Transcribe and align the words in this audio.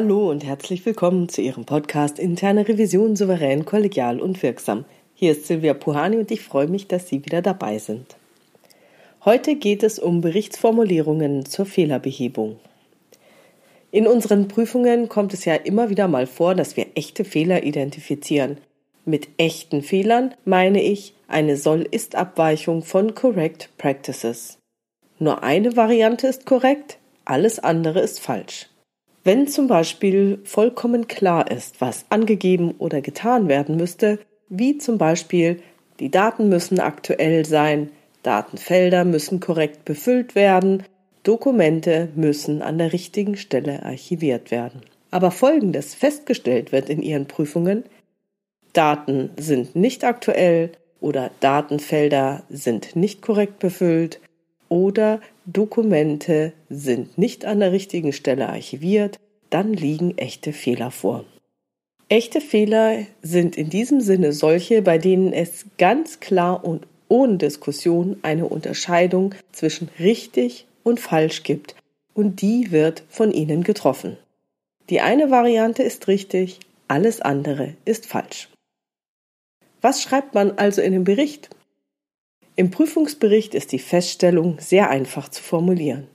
Hallo 0.00 0.30
und 0.30 0.44
herzlich 0.44 0.86
willkommen 0.86 1.28
zu 1.28 1.42
Ihrem 1.42 1.64
Podcast 1.64 2.20
Interne 2.20 2.68
Revision 2.68 3.16
souverän, 3.16 3.64
kollegial 3.64 4.20
und 4.20 4.40
wirksam. 4.44 4.84
Hier 5.12 5.32
ist 5.32 5.48
Silvia 5.48 5.74
Puhani 5.74 6.18
und 6.18 6.30
ich 6.30 6.40
freue 6.40 6.68
mich, 6.68 6.86
dass 6.86 7.08
Sie 7.08 7.24
wieder 7.24 7.42
dabei 7.42 7.78
sind. 7.78 8.14
Heute 9.24 9.56
geht 9.56 9.82
es 9.82 9.98
um 9.98 10.20
Berichtsformulierungen 10.20 11.46
zur 11.46 11.66
Fehlerbehebung. 11.66 12.60
In 13.90 14.06
unseren 14.06 14.46
Prüfungen 14.46 15.08
kommt 15.08 15.34
es 15.34 15.44
ja 15.44 15.56
immer 15.56 15.90
wieder 15.90 16.06
mal 16.06 16.28
vor, 16.28 16.54
dass 16.54 16.76
wir 16.76 16.86
echte 16.94 17.24
Fehler 17.24 17.64
identifizieren. 17.64 18.58
Mit 19.04 19.26
echten 19.36 19.82
Fehlern 19.82 20.32
meine 20.44 20.80
ich 20.80 21.14
eine 21.26 21.56
Soll-Ist-Abweichung 21.56 22.84
von 22.84 23.16
Correct 23.16 23.70
Practices. 23.78 24.58
Nur 25.18 25.42
eine 25.42 25.76
Variante 25.76 26.28
ist 26.28 26.46
korrekt, 26.46 26.98
alles 27.24 27.58
andere 27.58 27.98
ist 27.98 28.20
falsch. 28.20 28.68
Wenn 29.28 29.46
zum 29.46 29.66
Beispiel 29.66 30.40
vollkommen 30.44 31.06
klar 31.06 31.50
ist, 31.50 31.82
was 31.82 32.06
angegeben 32.08 32.74
oder 32.78 33.02
getan 33.02 33.46
werden 33.46 33.76
müsste, 33.76 34.20
wie 34.48 34.78
zum 34.78 34.96
Beispiel 34.96 35.60
die 36.00 36.10
Daten 36.10 36.48
müssen 36.48 36.80
aktuell 36.80 37.44
sein, 37.44 37.90
Datenfelder 38.22 39.04
müssen 39.04 39.38
korrekt 39.38 39.84
befüllt 39.84 40.34
werden, 40.34 40.82
Dokumente 41.24 42.08
müssen 42.14 42.62
an 42.62 42.78
der 42.78 42.94
richtigen 42.94 43.36
Stelle 43.36 43.82
archiviert 43.82 44.50
werden. 44.50 44.80
Aber 45.10 45.30
Folgendes 45.30 45.94
festgestellt 45.94 46.72
wird 46.72 46.88
in 46.88 47.02
Ihren 47.02 47.26
Prüfungen, 47.26 47.84
Daten 48.72 49.28
sind 49.36 49.76
nicht 49.76 50.04
aktuell 50.04 50.72
oder 51.02 51.30
Datenfelder 51.40 52.44
sind 52.48 52.96
nicht 52.96 53.20
korrekt 53.20 53.58
befüllt 53.58 54.22
oder 54.70 55.20
Dokumente 55.50 56.52
sind 56.68 57.16
nicht 57.16 57.46
an 57.46 57.60
der 57.60 57.72
richtigen 57.72 58.12
Stelle 58.12 58.50
archiviert, 58.50 59.18
dann 59.48 59.72
liegen 59.72 60.18
echte 60.18 60.52
Fehler 60.52 60.90
vor. 60.90 61.24
Echte 62.10 62.42
Fehler 62.42 63.06
sind 63.22 63.56
in 63.56 63.70
diesem 63.70 64.02
Sinne 64.02 64.34
solche, 64.34 64.82
bei 64.82 64.98
denen 64.98 65.32
es 65.32 65.64
ganz 65.78 66.20
klar 66.20 66.66
und 66.66 66.86
ohne 67.08 67.38
Diskussion 67.38 68.18
eine 68.20 68.46
Unterscheidung 68.46 69.34
zwischen 69.50 69.88
richtig 69.98 70.66
und 70.82 71.00
falsch 71.00 71.44
gibt, 71.44 71.74
und 72.12 72.42
die 72.42 72.70
wird 72.70 73.02
von 73.08 73.32
Ihnen 73.32 73.62
getroffen. 73.62 74.18
Die 74.90 75.00
eine 75.00 75.30
Variante 75.30 75.82
ist 75.82 76.08
richtig, 76.08 76.60
alles 76.88 77.22
andere 77.22 77.72
ist 77.86 78.04
falsch. 78.04 78.50
Was 79.80 80.02
schreibt 80.02 80.34
man 80.34 80.50
also 80.58 80.82
in 80.82 80.92
dem 80.92 81.04
Bericht? 81.04 81.48
Im 82.58 82.72
Prüfungsbericht 82.72 83.54
ist 83.54 83.70
die 83.70 83.78
Feststellung 83.78 84.56
sehr 84.58 84.90
einfach 84.90 85.28
zu 85.28 85.44
formulieren. 85.44 86.08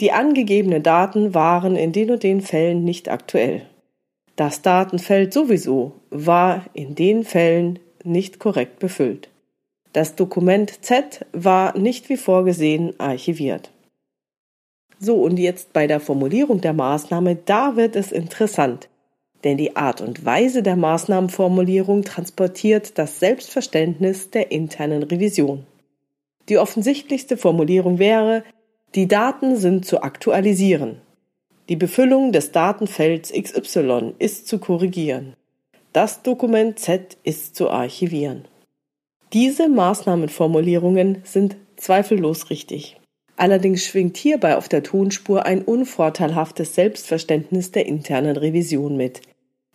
Die 0.00 0.12
angegebenen 0.12 0.84
Daten 0.84 1.34
waren 1.34 1.74
in 1.74 1.90
den 1.90 2.12
und 2.12 2.22
den 2.22 2.40
Fällen 2.40 2.84
nicht 2.84 3.08
aktuell. 3.08 3.62
Das 4.36 4.62
Datenfeld 4.62 5.32
sowieso 5.32 5.94
war 6.10 6.66
in 6.72 6.94
den 6.94 7.24
Fällen 7.24 7.80
nicht 8.04 8.38
korrekt 8.38 8.78
befüllt. 8.78 9.28
Das 9.92 10.14
Dokument 10.14 10.84
Z 10.84 11.26
war 11.32 11.76
nicht 11.76 12.08
wie 12.10 12.16
vorgesehen 12.16 12.94
archiviert. 13.00 13.72
So, 15.00 15.16
und 15.16 15.40
jetzt 15.40 15.72
bei 15.72 15.88
der 15.88 15.98
Formulierung 15.98 16.60
der 16.60 16.74
Maßnahme, 16.74 17.34
da 17.34 17.74
wird 17.74 17.96
es 17.96 18.12
interessant 18.12 18.88
denn 19.44 19.58
die 19.58 19.76
Art 19.76 20.00
und 20.00 20.24
Weise 20.24 20.62
der 20.62 20.76
Maßnahmenformulierung 20.76 22.02
transportiert 22.02 22.98
das 22.98 23.20
Selbstverständnis 23.20 24.30
der 24.30 24.50
internen 24.50 25.02
Revision. 25.02 25.66
Die 26.48 26.58
offensichtlichste 26.58 27.36
Formulierung 27.36 27.98
wäre, 27.98 28.42
die 28.94 29.06
Daten 29.06 29.56
sind 29.56 29.86
zu 29.86 30.02
aktualisieren. 30.02 31.00
Die 31.68 31.76
Befüllung 31.76 32.32
des 32.32 32.52
Datenfelds 32.52 33.32
XY 33.32 34.14
ist 34.18 34.48
zu 34.48 34.58
korrigieren. 34.58 35.34
Das 35.92 36.22
Dokument 36.22 36.78
Z 36.78 37.16
ist 37.22 37.54
zu 37.54 37.70
archivieren. 37.70 38.46
Diese 39.32 39.68
Maßnahmenformulierungen 39.68 41.22
sind 41.24 41.56
zweifellos 41.76 42.50
richtig. 42.50 43.00
Allerdings 43.36 43.84
schwingt 43.84 44.16
hierbei 44.16 44.56
auf 44.56 44.68
der 44.68 44.82
Tonspur 44.82 45.44
ein 45.44 45.62
unvorteilhaftes 45.62 46.74
Selbstverständnis 46.74 47.72
der 47.72 47.86
internen 47.86 48.36
Revision 48.36 48.96
mit, 48.96 49.22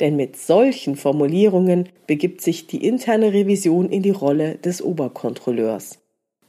denn 0.00 0.16
mit 0.16 0.36
solchen 0.36 0.96
Formulierungen 0.96 1.88
begibt 2.06 2.40
sich 2.40 2.66
die 2.66 2.86
interne 2.86 3.32
Revision 3.32 3.88
in 3.90 4.02
die 4.02 4.10
Rolle 4.10 4.56
des 4.56 4.82
Oberkontrolleurs. 4.82 5.98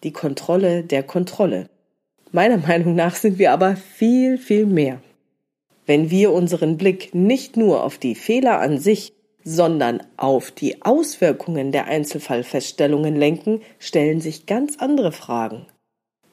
Die 0.03 0.11
Kontrolle 0.11 0.83
der 0.83 1.03
Kontrolle. 1.03 1.69
Meiner 2.31 2.57
Meinung 2.57 2.95
nach 2.95 3.15
sind 3.15 3.37
wir 3.37 3.51
aber 3.51 3.75
viel, 3.75 4.37
viel 4.37 4.65
mehr. 4.65 5.01
Wenn 5.85 6.09
wir 6.09 6.31
unseren 6.31 6.77
Blick 6.77 7.13
nicht 7.13 7.57
nur 7.57 7.83
auf 7.83 7.97
die 7.97 8.15
Fehler 8.15 8.59
an 8.59 8.79
sich, 8.79 9.13
sondern 9.43 10.01
auf 10.17 10.51
die 10.51 10.81
Auswirkungen 10.81 11.71
der 11.71 11.85
Einzelfallfeststellungen 11.85 13.15
lenken, 13.15 13.61
stellen 13.77 14.21
sich 14.21 14.45
ganz 14.45 14.77
andere 14.79 15.11
Fragen. 15.11 15.67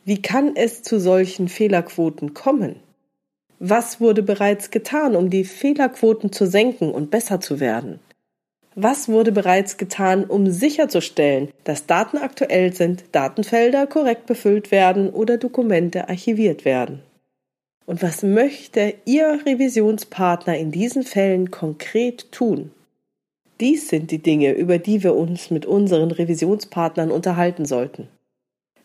Wie 0.05 0.23
kann 0.23 0.57
es 0.57 0.83
zu 0.83 0.99
solchen 0.99 1.49
Fehlerquoten 1.49 2.35
kommen? 2.35 2.77
Was 3.63 4.01
wurde 4.01 4.23
bereits 4.23 4.71
getan, 4.71 5.15
um 5.15 5.29
die 5.29 5.45
Fehlerquoten 5.45 6.33
zu 6.33 6.47
senken 6.47 6.91
und 6.93 7.11
besser 7.11 7.41
zu 7.41 7.61
werden? 7.61 8.01
Was 8.75 9.11
wurde 9.11 9.33
bereits 9.33 9.77
getan, 9.77 10.25
um 10.25 10.51
sicherzustellen, 10.51 11.49
dass 11.65 11.85
Daten 11.85 12.17
aktuell 12.17 12.73
sind, 12.73 13.05
Datenfelder 13.13 13.87
korrekt 13.87 14.25
befüllt 14.25 14.71
werden 14.71 15.11
oder 15.11 15.37
Dokumente 15.37 16.09
archiviert 16.09 16.65
werden? 16.65 17.03
Und 17.85 18.03
was 18.03 18.23
möchte 18.23 18.95
Ihr 19.05 19.41
Revisionspartner 19.45 20.57
in 20.57 20.71
diesen 20.71 21.03
Fällen 21.03 21.51
konkret 21.51 22.33
tun? 22.33 22.71
Dies 23.61 23.89
sind 23.89 24.11
die 24.11 24.23
Dinge, 24.23 24.53
über 24.53 24.79
die 24.79 25.03
wir 25.03 25.15
uns 25.15 25.51
mit 25.51 25.67
unseren 25.67 26.13
Revisionspartnern 26.13 27.11
unterhalten 27.11 27.67
sollten. 27.67 28.09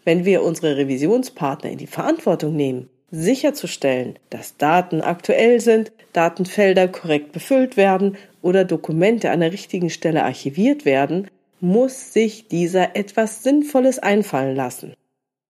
Wenn 0.04 0.26
wir 0.26 0.44
unsere 0.44 0.76
Revisionspartner 0.76 1.70
in 1.70 1.78
die 1.78 1.88
Verantwortung 1.88 2.58
nehmen, 2.58 2.90
sicherzustellen, 3.16 4.20
dass 4.30 4.58
Daten 4.58 5.02
aktuell 5.02 5.60
sind, 5.60 5.92
Datenfelder 6.14 6.88
korrekt 6.88 7.32
befüllt 7.32 7.78
werden 7.78 8.18
oder 8.42 8.66
Dokumente 8.66 9.32
an 9.32 9.40
der 9.40 9.54
richtigen 9.54 9.90
Stelle 9.90 10.24
archiviert 10.24 10.86
werden, 10.86 11.28
muss 11.62 12.14
sich 12.14 12.48
dieser 12.48 12.96
etwas 12.96 13.44
Sinnvolles 13.44 14.00
einfallen 14.00 14.56
lassen. 14.56 14.94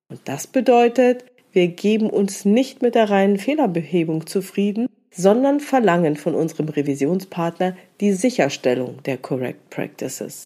Und 0.10 0.22
das 0.26 0.48
bedeutet, 0.48 1.26
wir 1.52 1.68
geben 1.68 2.10
uns 2.10 2.46
nicht 2.46 2.82
mit 2.82 2.96
der 2.96 3.10
reinen 3.10 3.38
Fehlerbehebung 3.38 4.28
zufrieden, 4.28 4.88
sondern 5.12 5.60
verlangen 5.60 6.16
von 6.16 6.36
unserem 6.36 6.70
Revisionspartner 6.70 7.76
die 8.02 8.12
Sicherstellung 8.12 9.02
der 9.04 9.18
Correct 9.18 9.70
Practices. 9.70 10.44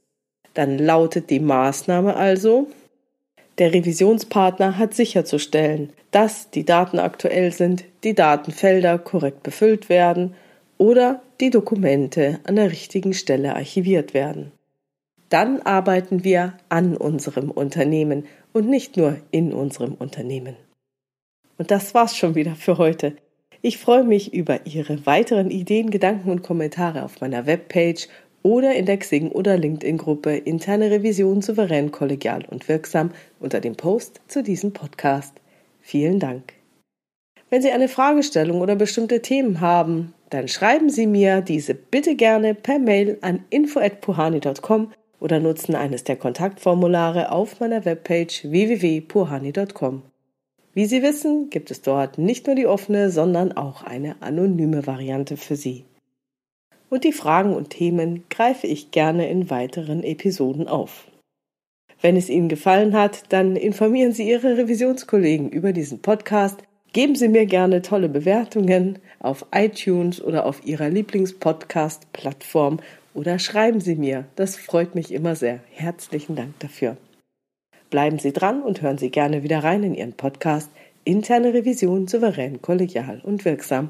Dann 0.53 0.77
lautet 0.77 1.29
die 1.29 1.39
Maßnahme 1.39 2.15
also, 2.15 2.67
der 3.59 3.73
Revisionspartner 3.73 4.77
hat 4.77 4.93
sicherzustellen, 4.93 5.91
dass 6.11 6.49
die 6.49 6.65
Daten 6.65 6.97
aktuell 6.97 7.51
sind, 7.51 7.83
die 8.03 8.15
Datenfelder 8.15 8.97
korrekt 8.97 9.43
befüllt 9.43 9.89
werden 9.89 10.33
oder 10.77 11.21
die 11.41 11.49
Dokumente 11.49 12.39
an 12.45 12.55
der 12.55 12.71
richtigen 12.71 13.13
Stelle 13.13 13.55
archiviert 13.55 14.13
werden. 14.13 14.51
Dann 15.27 15.61
arbeiten 15.61 16.23
wir 16.23 16.53
an 16.69 16.97
unserem 16.97 17.51
Unternehmen 17.51 18.25
und 18.53 18.67
nicht 18.67 18.97
nur 18.97 19.17
in 19.29 19.53
unserem 19.53 19.93
Unternehmen. 19.93 20.55
Und 21.57 21.69
das 21.69 21.93
war's 21.93 22.17
schon 22.17 22.35
wieder 22.35 22.55
für 22.55 22.77
heute. 22.77 23.15
Ich 23.61 23.77
freue 23.77 24.05
mich 24.05 24.33
über 24.33 24.65
Ihre 24.65 25.05
weiteren 25.05 25.51
Ideen, 25.51 25.91
Gedanken 25.91 26.31
und 26.31 26.41
Kommentare 26.43 27.03
auf 27.03 27.19
meiner 27.19 27.45
Webpage 27.45 28.07
oder 28.43 28.75
in 28.75 28.85
der 28.85 28.97
Xing- 28.97 29.31
oder 29.31 29.57
LinkedIn-Gruppe 29.57 30.37
Interne 30.37 30.91
Revision 30.91 31.41
souverän, 31.41 31.91
kollegial 31.91 32.45
und 32.49 32.67
wirksam 32.67 33.11
unter 33.39 33.59
dem 33.59 33.75
Post 33.75 34.21
zu 34.27 34.43
diesem 34.43 34.71
Podcast. 34.71 35.33
Vielen 35.81 36.19
Dank. 36.19 36.53
Wenn 37.49 37.61
Sie 37.61 37.71
eine 37.71 37.87
Fragestellung 37.87 38.61
oder 38.61 38.75
bestimmte 38.75 39.21
Themen 39.21 39.59
haben, 39.59 40.13
dann 40.29 40.47
schreiben 40.47 40.89
Sie 40.89 41.07
mir 41.07 41.41
diese 41.41 41.73
bitte 41.73 42.15
gerne 42.15 42.53
per 42.53 42.77
Mail 42.79 43.17
an 43.21 43.43
info@puhani.com 43.49 44.91
oder 45.19 45.39
nutzen 45.39 45.75
eines 45.75 46.03
der 46.03 46.15
Kontaktformulare 46.15 47.31
auf 47.31 47.59
meiner 47.59 47.85
Webpage 47.85 48.43
www.puhani.com. 48.43 50.03
Wie 50.73 50.85
Sie 50.85 51.01
wissen, 51.01 51.49
gibt 51.49 51.71
es 51.71 51.81
dort 51.81 52.19
nicht 52.19 52.45
nur 52.45 52.55
die 52.55 52.67
offene, 52.67 53.09
sondern 53.09 53.51
auch 53.51 53.83
eine 53.83 54.21
anonyme 54.21 54.85
Variante 54.85 55.35
für 55.35 55.55
Sie 55.55 55.85
und 56.89 57.03
die 57.03 57.13
Fragen 57.13 57.53
und 57.53 57.69
Themen 57.69 58.23
greife 58.29 58.67
ich 58.67 58.91
gerne 58.91 59.29
in 59.29 59.49
weiteren 59.49 60.03
Episoden 60.03 60.67
auf. 60.67 61.07
Wenn 62.01 62.15
es 62.15 62.29
Ihnen 62.29 62.49
gefallen 62.49 62.93
hat, 62.93 63.23
dann 63.29 63.55
informieren 63.55 64.13
Sie 64.13 64.29
Ihre 64.29 64.57
Revisionskollegen 64.57 65.49
über 65.49 65.73
diesen 65.73 66.01
Podcast, 66.01 66.63
geben 66.93 67.15
Sie 67.15 67.27
mir 67.27 67.45
gerne 67.45 67.81
tolle 67.81 68.09
Bewertungen 68.09 68.99
auf 69.19 69.45
iTunes 69.53 70.21
oder 70.21 70.45
auf 70.45 70.65
Ihrer 70.65 70.89
Lieblingspodcast-Plattform 70.89 72.79
oder 73.13 73.37
schreiben 73.37 73.81
Sie 73.81 73.95
mir, 73.95 74.25
das 74.35 74.55
freut 74.55 74.95
mich 74.95 75.11
immer 75.11 75.35
sehr. 75.35 75.59
Herzlichen 75.71 76.35
Dank 76.35 76.57
dafür. 76.59 76.95
Bleiben 77.89 78.19
Sie 78.19 78.31
dran 78.31 78.61
und 78.61 78.81
hören 78.81 78.97
Sie 78.97 79.09
gerne 79.09 79.43
wieder 79.43 79.63
rein 79.63 79.83
in 79.83 79.95
Ihren 79.95 80.13
Podcast 80.13 80.69
Interne 81.03 81.53
Revision 81.53 82.07
souverän, 82.07 82.61
kollegial 82.61 83.19
und 83.23 83.43
wirksam 83.45 83.89